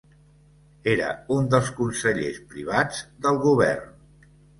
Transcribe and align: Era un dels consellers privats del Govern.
Era 0.93 1.09
un 1.35 1.49
dels 1.51 1.69
consellers 1.79 2.39
privats 2.53 3.03
del 3.27 3.39
Govern. 3.45 3.93